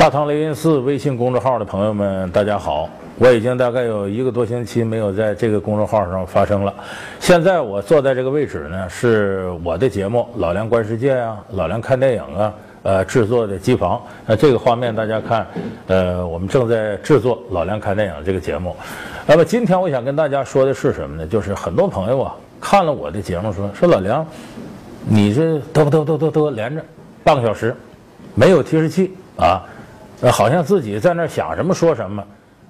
[0.00, 2.88] 大唐雷音寺微信公众号的朋友们，大家好！
[3.18, 6.72] 我已经大概有一个多星期没有在这个公众号上发声了。
[7.18, 14.00] 现在我坐在这个位置呢，是我的节目《老梁观世界》啊，《老梁看电影》啊，呃制作的机房。
[14.24, 15.46] 那这个画面大家看，
[15.88, 18.74] 呃，我们正在制作《老梁看电影》这个节目。
[19.26, 21.26] 那么今天我想跟大家说的是什么呢？
[21.26, 24.26] 就是很多朋友啊看了我的节目说说老梁，
[25.06, 26.82] 你这嘚嘚嘚嘚嘚连着
[27.22, 27.76] 半个小时，
[28.34, 29.62] 没有提示器啊。
[30.20, 32.22] 呃，好像自己在那想什么说什么，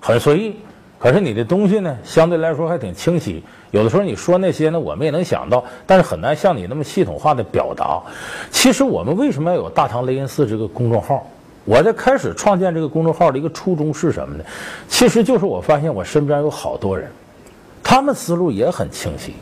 [0.00, 0.56] 很随意。
[0.98, 3.42] 可是你的东西呢，相对来说还挺清晰。
[3.72, 8.00] 有的时候你说那些呢，我们也能想到，但是很难像你那么系统化的表达。
[8.52, 11.26] 其实我们为什么要有大唐雷音寺这个公众号？
[11.64, 14.44] 我在开始创建这个公众号的一个初衷是什么呢？
[14.86, 17.10] 其实就是我发现我身边有好多人，
[17.82, 19.34] 他们思路也很清晰，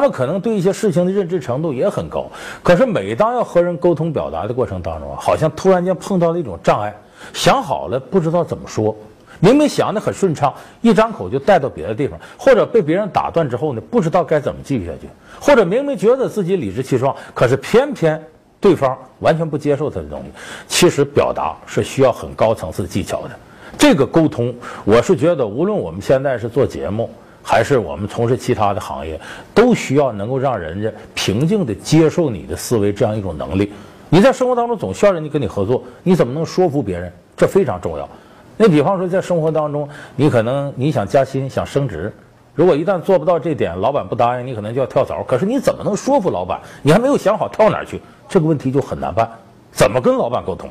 [0.00, 2.26] 他们可能对一些事情的认知程度也很高。
[2.62, 6.94] 可是每当要和人沟通表达的过程当中啊，好像突然间碰到了一种障碍。
[7.34, 8.96] 想好了不知道怎么说，
[9.40, 15.06] 明明想的很顺畅，一张口就带到别的地方，或者被别人打断之后呢，不知道该怎么继续下去，
[15.38, 18.18] 或者明明觉得自己理直气壮，可是偏偏
[18.58, 20.30] 对方完全不接受他的东西。
[20.66, 23.30] 其实表达是需要很高层次技巧的，
[23.76, 24.54] 这个沟通，
[24.86, 27.10] 我是觉得无论我们现在是做节目，
[27.50, 29.20] 还是我们从事其他的行业，
[29.52, 33.72] 都需要能够让人家平静的接受你的思维这样一种能力。
[34.08, 37.12] 你在生活当中总需要人家跟你合作，你怎么能说服别人？
[37.36, 38.08] 这非常重要。
[38.56, 42.12] 那比方说，在生活当中，你可能你想加薪、想升职，
[42.54, 45.20] 如果一旦做不到这点，老板不答应，你可能就要跳槽。
[45.24, 46.60] 可是你怎么能说服老板？
[46.82, 49.28] 你还没有想好跳哪去，这个问题就很难办。
[49.72, 50.70] 怎么跟老板沟通？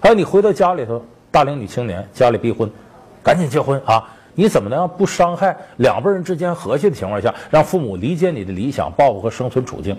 [0.00, 2.68] 还有你回到家里头，大龄女青年家里逼婚，
[3.22, 4.02] 赶紧结婚啊！
[4.34, 9.96] 你怎么能让不伤害两辈人之间和谐的情况下，让父母理解你的理想、抱负和生存处境？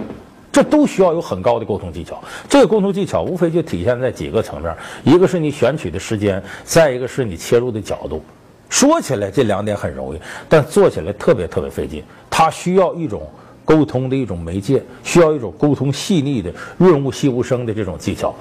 [0.52, 2.24] 这都需要有很高的沟通技巧。
[2.48, 8.24] 这个沟通技巧无非就体现在几个层面：一个是你选取的时间，再一个是你切入的角度。
[8.70, 10.20] 说起来这两点很容易，
[10.50, 12.04] 但做起来特别特别费劲。
[12.30, 13.28] 它需要一种
[13.64, 18.34] 沟通的一种媒介，需要一种沟通细腻的、润物细无声的这种技巧。